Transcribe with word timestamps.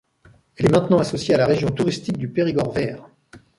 Elle 0.57 0.65
est 0.65 0.69
maintenant 0.71 0.97
associée 0.97 1.35
à 1.35 1.37
la 1.37 1.45
région 1.45 1.69
touristique 1.69 2.17
du 2.17 2.27
Périgord 2.27 2.71
vert. 2.71 3.07